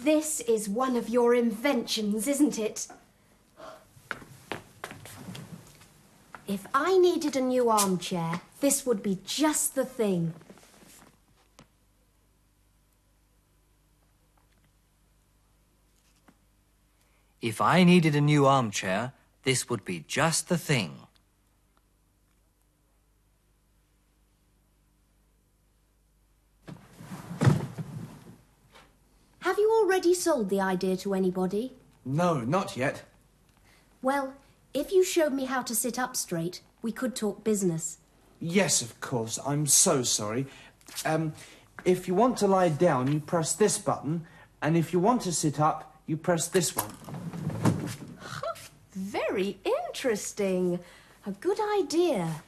this 0.00 0.40
is 0.40 0.68
one 0.68 0.96
of 0.96 1.08
your 1.08 1.34
inventions, 1.34 2.26
isn't 2.26 2.58
it? 2.58 2.88
If 6.48 6.66
I 6.72 6.96
needed 6.96 7.36
a 7.36 7.42
new 7.42 7.68
armchair, 7.68 8.40
this 8.60 8.86
would 8.86 9.02
be 9.02 9.18
just 9.26 9.74
the 9.74 9.84
thing. 9.84 10.32
If 17.42 17.60
I 17.60 17.84
needed 17.84 18.16
a 18.16 18.22
new 18.22 18.46
armchair, 18.46 19.12
this 19.42 19.68
would 19.68 19.84
be 19.84 20.06
just 20.08 20.48
the 20.48 20.56
thing. 20.56 20.96
Have 29.40 29.58
you 29.58 29.70
already 29.82 30.14
sold 30.14 30.48
the 30.48 30.62
idea 30.62 30.96
to 30.96 31.12
anybody? 31.12 31.74
No, 32.06 32.40
not 32.40 32.74
yet. 32.74 33.02
Well, 34.00 34.32
if 34.78 34.92
you 34.92 35.02
showed 35.02 35.32
me 35.32 35.46
how 35.46 35.60
to 35.62 35.74
sit 35.74 35.98
up 35.98 36.14
straight, 36.14 36.60
we 36.82 36.92
could 36.92 37.16
talk 37.16 37.42
business. 37.42 37.98
Yes, 38.40 38.80
of 38.80 39.00
course. 39.00 39.38
I'm 39.44 39.66
so 39.66 40.04
sorry. 40.04 40.46
Um, 41.04 41.32
if 41.84 42.06
you 42.06 42.14
want 42.14 42.36
to 42.38 42.46
lie 42.46 42.68
down, 42.68 43.10
you 43.12 43.18
press 43.18 43.54
this 43.54 43.76
button, 43.76 44.24
and 44.62 44.76
if 44.76 44.92
you 44.92 45.00
want 45.00 45.22
to 45.22 45.32
sit 45.32 45.58
up, 45.58 45.96
you 46.06 46.16
press 46.16 46.46
this 46.46 46.76
one. 46.76 46.86
Very 48.92 49.58
interesting. 49.64 50.78
A 51.26 51.32
good 51.32 51.58
idea. 51.80 52.42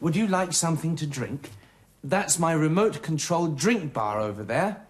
Would 0.00 0.16
you 0.16 0.26
like 0.26 0.54
something 0.54 0.96
to 0.96 1.06
drink? 1.06 1.50
That's 2.02 2.38
my 2.38 2.52
remote 2.52 3.02
controlled 3.02 3.58
drink 3.58 3.92
bar 3.92 4.20
over 4.20 4.42
there. 4.42 4.86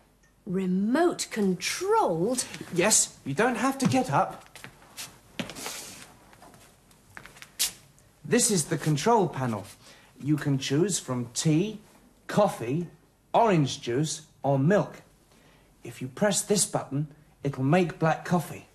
Remote 0.47 1.27
controlled? 1.31 2.45
Yes, 2.73 3.17
you 3.25 3.35
don't 3.35 3.57
have 3.57 3.79
to 3.79 3.87
get 3.87 4.11
up. 4.11 4.54
This 8.35 8.51
is 8.51 8.65
the 8.65 8.77
control 8.77 9.29
panel. 9.29 9.65
You 10.21 10.37
can 10.37 10.59
choose 10.59 10.99
from 10.99 11.29
tea, 11.35 11.79
coffee, 12.27 12.89
orange 13.33 13.81
juice, 13.81 14.23
or 14.43 14.59
milk. 14.59 15.03
If 15.85 16.03
you 16.03 16.09
press 16.09 16.43
this 16.43 16.67
button, 16.67 17.07
it'll 17.45 17.63
make 17.63 18.01
black 18.01 18.25
coffee. 18.25 18.67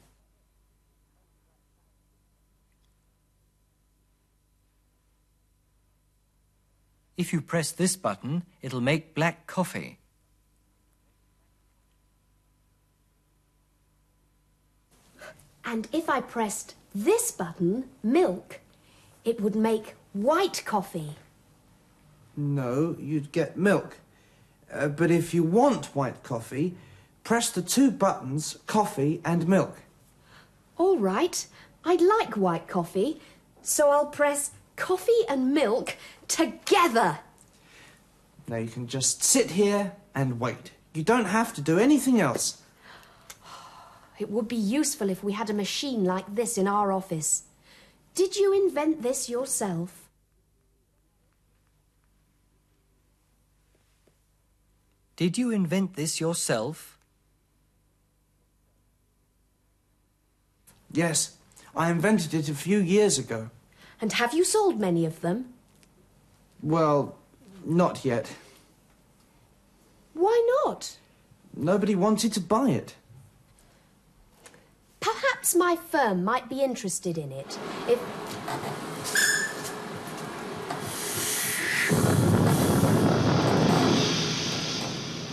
If 7.17 7.34
you 7.34 7.41
press 7.41 7.74
this 7.74 7.98
button, 7.98 8.43
it'll 8.62 8.80
make 8.80 9.13
black 9.13 9.45
coffee. 9.45 9.98
And 15.65 15.89
if 15.91 16.10
I 16.10 16.22
pressed 16.22 16.76
this 16.95 17.34
button, 17.34 17.89
milk, 18.02 18.62
it 19.25 19.41
would 19.41 19.55
make 19.55 19.95
white 20.13 20.63
coffee. 20.65 21.15
No, 22.36 22.95
you'd 22.99 23.32
get 23.32 23.58
milk. 23.58 23.97
Uh, 24.71 24.88
but 24.88 25.12
if 25.12 25.34
you 25.34 25.43
want 25.43 25.88
white 25.95 26.23
coffee, 26.23 26.75
press 27.23 27.49
the 27.49 27.62
two 27.62 27.91
buttons, 27.91 28.58
coffee 28.65 29.21
and 29.25 29.47
milk. 29.47 29.77
All 30.77 30.97
right, 30.97 31.45
I'd 31.84 32.01
like 32.01 32.38
white 32.38 32.67
coffee, 32.67 33.19
so 33.62 33.89
I'll 33.89 34.05
press 34.05 34.51
coffee 34.75 35.23
and 35.27 35.53
milk 35.53 35.95
together. 36.27 37.19
Now 38.47 38.58
you 38.58 38.69
can 38.69 38.88
just 38.88 39.23
sit 39.23 39.51
here 39.51 39.93
and 40.15 40.39
wait. 40.39 40.71
You 40.93 41.03
don't 41.03 41.25
have 41.25 41.53
to 41.55 41.62
do 41.62 41.77
anything 41.77 42.19
else. 42.19 42.62
It 44.19 44.29
would 44.29 44.49
be 44.49 44.58
useful 44.58 45.10
if 45.10 45.23
we 45.23 45.32
had 45.32 45.49
a 45.49 45.53
machine 45.53 46.03
like 46.03 46.36
this 46.36 46.58
in 46.58 46.67
our 46.67 46.91
office. 46.91 47.43
Did 48.15 48.36
you 48.36 48.54
invent 48.54 49.02
this 49.02 49.30
yourself? 49.30 50.10
Did 55.15 55.38
you 55.38 55.52
invent 55.52 55.95
this 55.95 56.19
yourself? 56.19 56.98
Yes, 60.91 61.36
I 61.76 61.91
invented 61.91 62.34
it 62.34 62.50
a 62.50 62.56
few 62.56 62.80
years 62.80 63.17
ago. 63.17 63.50
And 64.02 64.13
have 64.13 64.34
you 64.34 64.43
sold 64.43 64.80
many 64.80 65.06
of 65.06 65.22
them? 65.22 65.54
Well, 66.63 67.17
not 67.65 68.06
yet. 68.06 68.32
Why 70.13 70.62
not? 70.65 70.98
Nobody 71.56 71.95
wanted 71.95 72.34
to 72.34 72.39
buy 72.39 72.69
it. 72.69 72.95
Perhaps 75.39 75.56
my 75.56 75.78
firm 75.78 76.25
might 76.25 76.49
be 76.49 76.62
interested 76.62 77.17
in 77.17 77.32
it. 77.32 77.58
If. 77.88 77.97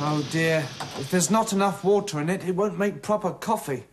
Oh 0.01 0.25
dear, 0.31 0.59
if 1.01 1.11
there's 1.11 1.29
not 1.29 1.53
enough 1.53 1.83
water 1.83 2.21
in 2.21 2.31
it, 2.31 2.45
it 2.45 2.55
won't 2.55 2.79
make 2.79 3.03
proper 3.03 3.33
coffee. 3.33 3.87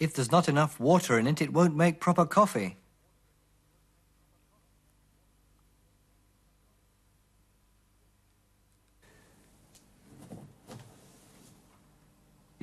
If 0.00 0.14
there's 0.14 0.32
not 0.32 0.48
enough 0.48 0.80
water 0.80 1.20
in 1.20 1.28
it, 1.28 1.40
it 1.40 1.52
won't 1.52 1.76
make 1.76 2.00
proper 2.00 2.26
coffee. 2.26 2.77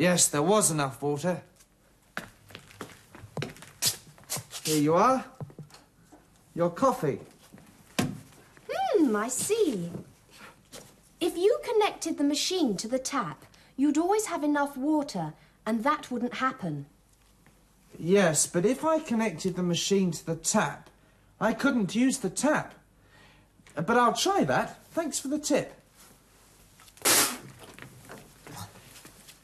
Yes, 0.05 0.27
there 0.27 0.43
was 0.43 0.69
enough 0.69 1.01
water. 1.01 1.41
Here 4.63 4.77
you 4.87 4.93
are. 4.93 5.25
Your 6.53 6.69
coffee. 6.69 7.21
Hmm, 7.97 9.15
I 9.15 9.29
see. 9.29 9.89
If 11.19 11.35
you 11.35 11.57
connected 11.63 12.19
the 12.19 12.23
machine 12.23 12.77
to 12.77 12.87
the 12.87 12.99
tap, 12.99 13.45
you'd 13.77 13.97
always 13.97 14.27
have 14.27 14.43
enough 14.43 14.77
water, 14.77 15.33
and 15.65 15.83
that 15.83 16.11
wouldn't 16.11 16.35
happen. 16.35 16.85
Yes, 17.97 18.45
but 18.45 18.63
if 18.63 18.85
I 18.85 18.99
connected 18.99 19.55
the 19.55 19.63
machine 19.63 20.11
to 20.11 20.23
the 20.23 20.35
tap, 20.35 20.87
I 21.41 21.51
couldn't 21.53 21.95
use 21.95 22.19
the 22.19 22.29
tap. 22.29 22.75
But 23.73 23.97
I'll 23.97 24.13
try 24.13 24.43
that. 24.43 24.85
Thanks 24.91 25.17
for 25.17 25.29
the 25.29 25.39
tip. 25.39 25.73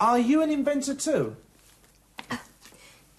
Are 0.01 0.17
you 0.17 0.41
an 0.41 0.49
inventor 0.49 0.95
too? 0.95 1.35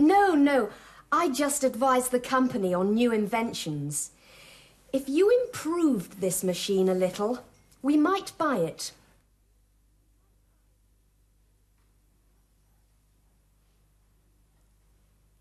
No, 0.01 0.35
no. 0.35 0.71
I 1.13 1.29
just 1.29 1.63
advise 1.63 2.09
the 2.09 2.19
company 2.19 2.75
on 2.75 2.93
new 2.93 3.13
inventions. 3.13 4.11
If 4.93 5.09
you 5.09 5.31
improved 5.45 6.21
this 6.21 6.43
machine 6.43 6.89
a 6.89 6.95
little, 6.95 7.45
we 7.83 7.97
might 7.97 8.33
buy 8.37 8.57
it. 8.57 8.91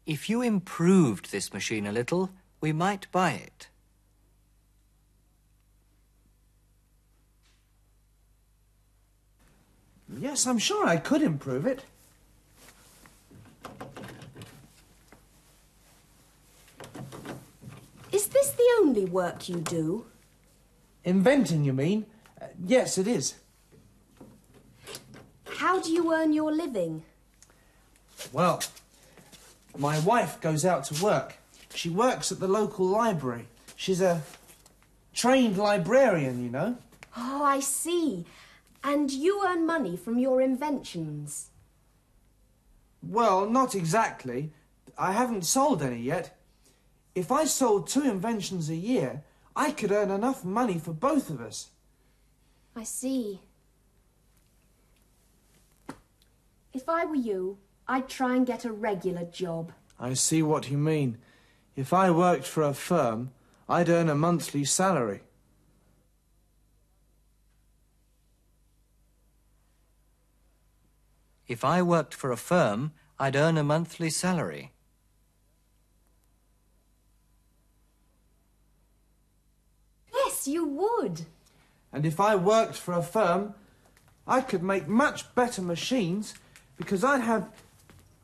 If 0.05 0.29
you 0.29 0.43
improved 0.43 1.31
this 1.31 1.51
machine 1.51 1.87
a 1.87 1.91
little, 1.91 2.29
we 2.59 2.71
might 2.71 3.11
buy 3.11 3.31
it. 3.31 3.70
Yes, 10.19 10.45
I'm 10.45 10.57
sure 10.57 10.85
I 10.85 10.97
could 10.97 11.21
improve 11.21 11.65
it. 11.65 11.85
Is 18.11 18.27
this 18.27 18.51
the 18.51 18.67
only 18.79 19.05
work 19.05 19.47
you 19.47 19.57
do? 19.57 20.05
Inventing, 21.03 21.63
you 21.63 21.73
mean? 21.73 22.05
Uh, 22.41 22.47
yes, 22.65 22.97
it 22.97 23.07
is. 23.07 23.35
How 25.45 25.79
do 25.79 25.91
you 25.91 26.13
earn 26.13 26.33
your 26.33 26.51
living? 26.51 27.03
Well, 28.33 28.61
my 29.77 29.99
wife 29.99 30.41
goes 30.41 30.65
out 30.65 30.83
to 30.85 31.03
work. 31.03 31.35
She 31.73 31.89
works 31.89 32.31
at 32.31 32.39
the 32.39 32.47
local 32.47 32.85
library. 32.85 33.47
She's 33.75 34.01
a 34.01 34.21
trained 35.13 35.57
librarian, 35.57 36.43
you 36.43 36.49
know. 36.49 36.77
Oh, 37.15 37.43
I 37.43 37.59
see. 37.61 38.25
And 38.83 39.11
you 39.11 39.43
earn 39.45 39.65
money 39.65 39.95
from 39.95 40.17
your 40.17 40.41
inventions. 40.41 41.49
Well, 43.03 43.49
not 43.49 43.75
exactly. 43.75 44.51
I 44.97 45.11
haven't 45.11 45.45
sold 45.45 45.81
any 45.81 46.01
yet. 46.01 46.37
If 47.15 47.31
I 47.31 47.45
sold 47.45 47.87
two 47.87 48.03
inventions 48.03 48.69
a 48.69 48.75
year, 48.75 49.23
I 49.55 49.71
could 49.71 49.91
earn 49.91 50.11
enough 50.11 50.45
money 50.45 50.79
for 50.79 50.93
both 50.93 51.29
of 51.29 51.41
us. 51.41 51.69
I 52.75 52.83
see. 52.83 53.41
If 56.73 56.87
I 56.87 57.05
were 57.05 57.15
you, 57.15 57.57
I'd 57.87 58.07
try 58.07 58.35
and 58.35 58.47
get 58.47 58.63
a 58.63 58.71
regular 58.71 59.25
job. 59.25 59.73
I 59.99 60.13
see 60.13 60.41
what 60.41 60.71
you 60.71 60.77
mean. 60.77 61.17
If 61.75 61.93
I 61.93 62.09
worked 62.11 62.45
for 62.45 62.63
a 62.63 62.73
firm, 62.73 63.31
I'd 63.67 63.89
earn 63.89 64.09
a 64.09 64.15
monthly 64.15 64.63
salary. 64.63 65.21
If 71.51 71.65
I 71.65 71.81
worked 71.81 72.13
for 72.13 72.31
a 72.31 72.37
firm, 72.37 72.93
I'd 73.19 73.35
earn 73.35 73.57
a 73.57 73.63
monthly 73.63 74.09
salary. 74.09 74.71
Yes, 80.13 80.47
you 80.47 80.65
would. 80.65 81.25
And 81.91 82.05
if 82.05 82.21
I 82.21 82.35
worked 82.37 82.77
for 82.77 82.93
a 82.93 83.03
firm, 83.03 83.53
I 84.25 84.39
could 84.39 84.63
make 84.63 84.87
much 84.87 85.35
better 85.35 85.61
machines 85.61 86.35
because 86.77 87.03
I'd 87.03 87.19
have 87.19 87.49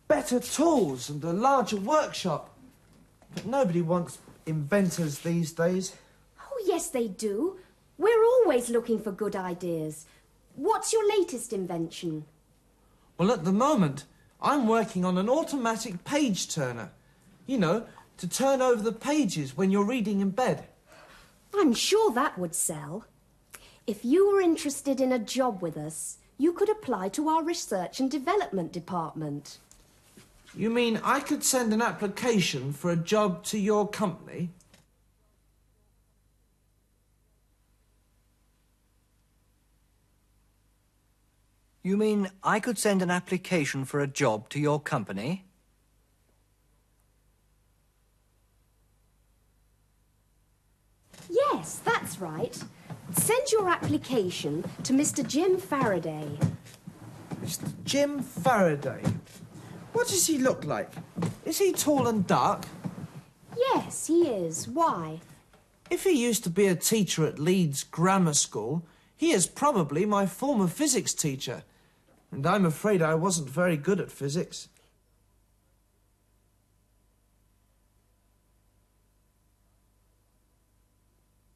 better 0.07 0.39
tools 0.39 1.09
and 1.09 1.21
a 1.25 1.33
larger 1.33 1.81
workshop. 1.81 2.55
But 3.35 3.45
nobody 3.45 3.81
wants 3.81 4.19
inventors 4.45 5.19
these 5.19 5.51
days. 5.51 5.97
Oh, 6.39 6.63
yes, 6.65 6.89
they 6.91 7.09
do. 7.09 7.59
We're 7.97 8.23
always 8.23 8.69
looking 8.69 9.01
for 9.01 9.11
good 9.11 9.35
ideas. 9.35 10.05
What's 10.55 10.93
your 10.93 11.05
latest 11.09 11.51
invention? 11.51 12.23
Well, 13.17 13.31
at 13.31 13.45
the 13.45 13.51
moment, 13.51 14.05
I'm 14.41 14.67
working 14.67 15.03
on 15.03 15.17
an 15.17 15.29
automatic 15.29 16.03
page 16.03 16.53
turner. 16.53 16.91
You 17.45 17.57
know, 17.57 17.85
to 18.17 18.27
turn 18.27 18.61
over 18.61 18.81
the 18.81 18.91
pages 18.91 19.55
when 19.55 19.71
you're 19.71 19.85
reading 19.85 20.21
in 20.21 20.31
bed. 20.31 20.65
I'm 21.53 21.73
sure 21.73 22.11
that 22.11 22.37
would 22.37 22.53
sell. 22.53 23.05
If 23.85 24.03
you 24.03 24.29
were 24.29 24.41
interested 24.41 24.99
in 24.99 25.11
a 25.11 25.19
job 25.19 25.61
with 25.61 25.77
us, 25.77 26.17
you 26.37 26.51
could 26.51 26.69
apply 26.69 27.09
to 27.09 27.29
our 27.29 27.43
research 27.43 27.99
and 27.99 28.11
development 28.11 28.71
department. 28.71 29.57
You 30.55 30.69
mean 30.69 30.99
I 31.03 31.19
could 31.19 31.43
send 31.43 31.73
an 31.73 31.81
application 31.81 32.73
for 32.73 32.91
a 32.91 32.95
job 32.95 33.43
to 33.45 33.57
your 33.57 33.87
company? 33.87 34.49
You 41.83 41.95
mean 41.97 42.29
I 42.43 42.59
could 42.59 42.77
send 42.77 43.01
an 43.01 43.11
application 43.11 43.85
for 43.85 43.99
a 43.99 44.07
job 44.07 44.49
to 44.49 44.59
your 44.59 44.79
company? 44.79 45.45
Yes, 51.29 51.81
that's 51.83 52.19
right. 52.19 52.57
Send 53.11 53.51
your 53.51 53.69
application 53.69 54.63
to 54.83 54.93
Mr. 54.93 55.25
Jim 55.25 55.57
Faraday. 55.57 56.37
Mr. 57.41 57.71
Jim 57.83 58.21
Faraday. 58.21 59.01
What 59.93 60.07
does 60.07 60.27
he 60.27 60.37
look 60.37 60.65
like? 60.65 60.91
Is 61.45 61.59
he 61.59 61.71
tall 61.71 62.07
and 62.07 62.27
dark? 62.27 62.65
Yes, 63.57 64.07
he 64.07 64.27
is. 64.27 64.67
Why? 64.67 65.21
If 65.89 66.03
he 66.03 66.11
used 66.11 66.43
to 66.43 66.49
be 66.49 66.67
a 66.67 66.75
teacher 66.75 67.25
at 67.25 67.39
Leeds 67.39 67.83
Grammar 67.83 68.33
School, 68.33 68.85
he 69.17 69.31
is 69.31 69.47
probably 69.47 70.05
my 70.05 70.27
former 70.27 70.67
physics 70.67 71.13
teacher. 71.13 71.63
And 72.31 72.45
I'm 72.45 72.65
afraid 72.65 73.01
I 73.01 73.15
wasn't 73.15 73.49
very 73.49 73.75
good 73.75 73.99
at 73.99 74.11
physics. 74.11 74.69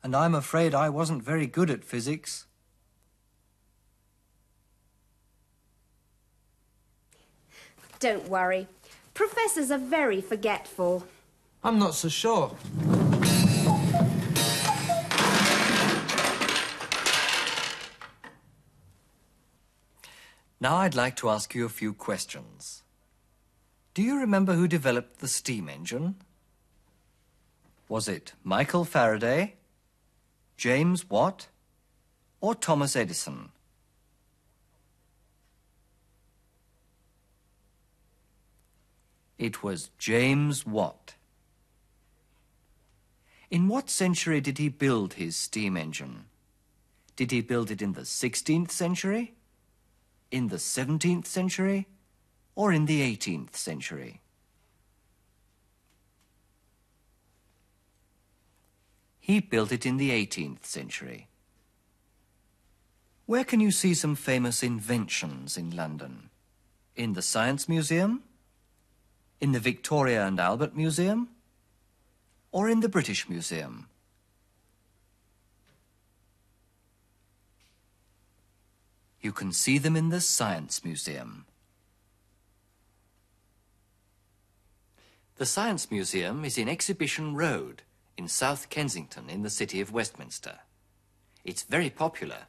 And 0.03 0.15
I'm 0.15 0.33
afraid 0.33 0.73
I 0.73 0.89
wasn't 0.89 1.21
very 1.21 1.45
good 1.45 1.69
at 1.69 1.83
physics. 1.83 2.47
Don't 7.99 8.27
worry. 8.27 8.67
Professors 9.13 9.69
are 9.69 9.77
very 9.77 10.21
forgetful. 10.21 11.05
I'm 11.63 11.77
not 11.77 11.93
so 11.93 12.09
sure. 12.09 12.55
Now 20.61 20.75
I'd 20.77 20.93
like 20.93 21.15
to 21.17 21.29
ask 21.31 21.55
you 21.55 21.65
a 21.65 21.69
few 21.69 21.91
questions. 21.91 22.83
Do 23.95 24.03
you 24.03 24.19
remember 24.19 24.53
who 24.53 24.67
developed 24.67 25.19
the 25.19 25.27
steam 25.27 25.67
engine? 25.67 26.17
Was 27.89 28.07
it 28.07 28.33
Michael 28.43 28.85
Faraday, 28.85 29.55
James 30.57 31.09
Watt, 31.09 31.47
or 32.41 32.53
Thomas 32.53 32.95
Edison? 32.95 33.49
It 39.39 39.63
was 39.63 39.89
James 39.97 40.63
Watt. 40.63 41.15
In 43.49 43.67
what 43.67 43.89
century 43.89 44.39
did 44.39 44.59
he 44.59 44.69
build 44.69 45.13
his 45.13 45.35
steam 45.35 45.75
engine? 45.75 46.25
Did 47.15 47.31
he 47.31 47.41
build 47.41 47.71
it 47.71 47.81
in 47.81 47.93
the 47.93 48.01
16th 48.01 48.69
century, 48.69 49.33
in 50.31 50.47
the 50.47 50.55
17th 50.55 51.27
century, 51.27 51.87
or 52.55 52.71
in 52.71 52.85
the 52.85 53.01
18th 53.01 53.55
century? 53.55 54.21
He 59.19 59.39
built 59.39 59.71
it 59.71 59.85
in 59.85 59.97
the 59.97 60.09
18th 60.09 60.65
century. 60.65 61.27
Where 63.27 63.43
can 63.43 63.59
you 63.59 63.71
see 63.71 63.93
some 63.93 64.15
famous 64.15 64.63
inventions 64.63 65.57
in 65.57 65.75
London? 65.75 66.31
In 66.95 67.13
the 67.13 67.21
Science 67.21 67.69
Museum? 67.69 68.23
In 69.39 69.51
the 69.51 69.59
Victoria 69.59 70.25
and 70.25 70.39
Albert 70.39 70.75
Museum? 70.75 71.29
Or 72.51 72.67
in 72.67 72.81
the 72.81 72.89
British 72.89 73.29
Museum? 73.29 73.87
You 79.21 79.31
can 79.31 79.51
see 79.51 79.77
them 79.77 79.95
in 79.95 80.09
the 80.09 80.21
Science 80.21 80.83
Museum. 80.83 81.45
The 85.35 85.45
Science 85.45 85.91
Museum 85.91 86.43
is 86.43 86.57
in 86.57 86.67
Exhibition 86.67 87.35
Road 87.35 87.83
in 88.17 88.27
South 88.27 88.69
Kensington 88.69 89.29
in 89.29 89.43
the 89.43 89.49
city 89.49 89.79
of 89.81 89.91
Westminster. 89.91 90.59
It's 91.43 91.63
very 91.63 91.89
popular. 91.89 92.47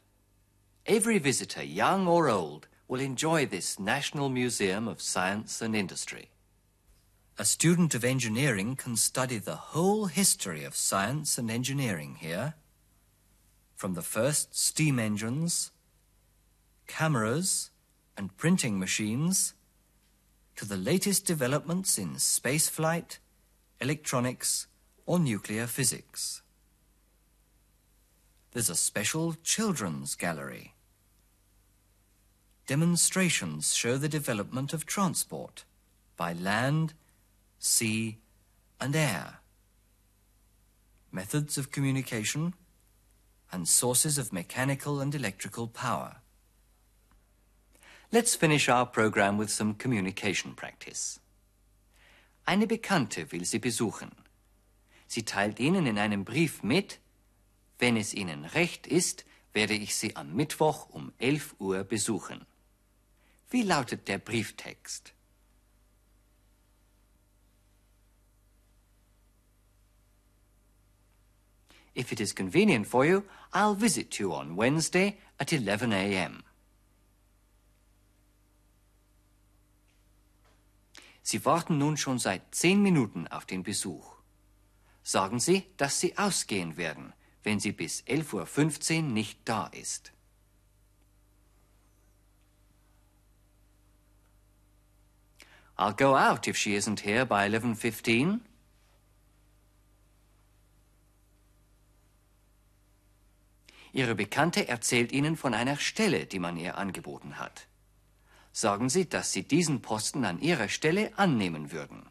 Every 0.85 1.17
visitor, 1.17 1.63
young 1.63 2.07
or 2.07 2.29
old, 2.29 2.67
will 2.87 2.99
enjoy 2.99 3.45
this 3.45 3.79
National 3.79 4.29
Museum 4.29 4.87
of 4.87 5.01
Science 5.01 5.61
and 5.61 5.75
Industry. 5.75 6.29
A 7.39 7.45
student 7.45 7.95
of 7.95 8.03
engineering 8.03 8.75
can 8.75 8.95
study 8.95 9.37
the 9.37 9.55
whole 9.55 10.05
history 10.05 10.63
of 10.63 10.75
science 10.75 11.37
and 11.39 11.49
engineering 11.49 12.17
here, 12.19 12.53
from 13.75 13.95
the 13.95 14.03
first 14.03 14.55
steam 14.55 14.99
engines, 14.99 15.71
cameras, 16.87 17.71
and 18.17 18.35
printing 18.37 18.79
machines, 18.79 19.53
to 20.55 20.65
the 20.65 20.77
latest 20.77 21.25
developments 21.25 21.97
in 21.97 22.15
spaceflight, 22.15 23.17
electronics, 23.81 24.67
or 25.05 25.19
nuclear 25.19 25.67
physics. 25.67 26.41
There's 28.51 28.69
a 28.69 28.75
special 28.75 29.35
children's 29.43 30.15
gallery. 30.15 30.75
Demonstrations 32.67 33.73
show 33.73 33.97
the 33.97 34.07
development 34.07 34.73
of 34.73 34.85
transport 34.85 35.65
by 36.15 36.33
land, 36.33 36.93
sea, 37.59 38.19
and 38.79 38.95
air. 38.95 39.39
Methods 41.11 41.57
of 41.57 41.71
communication 41.71 42.53
and 43.51 43.67
sources 43.67 44.17
of 44.17 44.31
mechanical 44.31 45.01
and 45.01 45.13
electrical 45.13 45.67
power. 45.67 46.17
Let's 48.13 48.35
finish 48.35 48.69
our 48.69 48.85
program 48.85 49.39
with 49.39 49.49
some 49.49 49.73
communication 49.73 50.53
practice. 50.53 51.19
Eine 52.45 52.67
Bekannte 52.67 53.31
will 53.31 53.43
Sie 53.43 53.57
besuchen. 53.57 54.11
Sie 55.07 55.23
teilt 55.23 55.59
Ihnen 55.59 55.87
in 55.87 55.97
einem 55.97 56.23
Brief 56.23 56.61
mit, 56.61 56.99
wenn 57.79 57.97
es 57.97 58.13
Ihnen 58.13 58.45
recht 58.45 58.85
ist, 58.85 59.25
werde 59.53 59.73
ich 59.73 59.95
Sie 59.95 60.15
am 60.15 60.35
Mittwoch 60.35 60.89
um 60.89 61.11
11 61.17 61.55
Uhr 61.57 61.83
besuchen. 61.83 62.45
Wie 63.49 63.63
lautet 63.63 64.07
der 64.07 64.19
Brieftext? 64.19 65.11
If 71.95 72.11
it 72.11 72.19
is 72.19 72.35
convenient 72.35 72.85
for 72.85 73.05
you, 73.05 73.23
I'll 73.51 73.73
visit 73.73 74.19
you 74.19 74.35
on 74.35 74.55
Wednesday 74.55 75.17
at 75.39 75.51
11 75.51 75.91
a.m. 75.91 76.43
Sie 81.23 81.43
warten 81.45 81.77
nun 81.77 81.97
schon 81.97 82.19
seit 82.19 82.53
zehn 82.53 82.81
Minuten 82.81 83.27
auf 83.27 83.45
den 83.45 83.63
Besuch. 83.63 84.13
Sagen 85.01 85.39
Sie, 85.39 85.65
dass 85.77 85.99
Sie 85.99 86.17
ausgehen 86.17 86.77
werden, 86.77 87.13
wenn 87.43 87.59
sie 87.59 87.71
bis 87.71 88.03
11.15 88.03 88.97
Uhr 88.97 89.01
nicht 89.03 89.39
da 89.45 89.67
ist. 89.67 90.11
I'll 95.77 95.95
go 95.95 96.15
out 96.15 96.47
if 96.47 96.55
she 96.55 96.75
isn't 96.75 97.01
here 97.01 97.25
by 97.25 97.47
11.15. 97.47 98.41
Ihre 103.91 104.15
Bekannte 104.15 104.67
erzählt 104.67 105.11
Ihnen 105.11 105.35
von 105.35 105.53
einer 105.53 105.77
Stelle, 105.77 106.25
die 106.25 106.39
man 106.39 106.57
ihr 106.57 106.77
angeboten 106.77 107.37
hat. 107.37 107.67
Sagen 108.53 108.87
Sie, 108.87 109.09
dass 109.09 109.31
Sie 109.31 109.43
diesen 109.43 109.81
Posten 109.81 110.23
an 110.25 110.39
Ihrer 110.39 110.69
Stelle 110.69 111.11
annehmen 111.17 111.71
würden. 111.71 112.05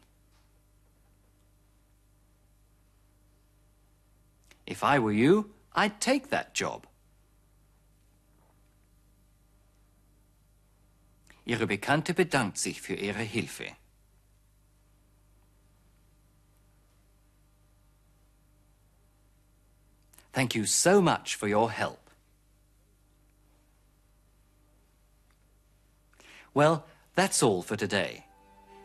If 4.67 4.83
I 4.83 4.99
were 5.01 5.13
you, 5.13 5.45
I'd 5.73 5.99
take 6.01 6.29
that 6.29 6.51
job. 6.53 6.85
Ihre 11.45 11.65
Bekannte 11.65 12.13
bedankt 12.13 12.57
sich 12.57 12.81
für 12.81 12.95
Ihre 12.95 13.23
Hilfe. 13.23 13.67
Thank 20.33 20.55
you 20.55 20.65
so 20.65 21.01
much 21.01 21.37
for 21.37 21.47
your 21.47 21.69
help. 21.71 22.02
Well, 26.53 26.85
that's 27.15 27.41
all 27.41 27.61
for 27.61 27.75
today. 27.75 28.25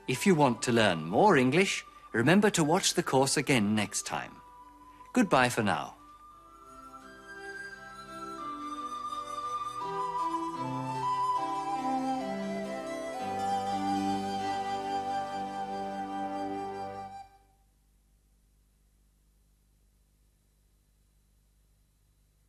If 0.07 0.27
you 0.27 0.35
want 0.35 0.63
to 0.63 0.73
learn 0.73 1.05
more 1.05 1.37
English, 1.37 1.85
remember 2.13 2.51
to 2.51 2.65
watch 2.65 2.95
the 2.95 3.03
course 3.03 3.37
again 3.37 3.75
next 3.75 4.07
time. 4.07 4.33
Goodbye 5.13 5.51
for 5.51 5.63
now. 5.63 5.98